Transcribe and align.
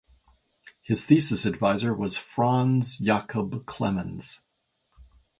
His 0.81 1.05
thesis 1.05 1.45
advisor 1.45 1.93
was 1.93 2.17
Franz 2.17 2.97
Jakob 2.97 3.67
Clemens. 3.67 4.41